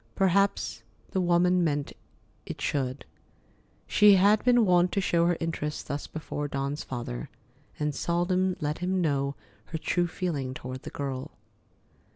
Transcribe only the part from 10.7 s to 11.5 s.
the girl.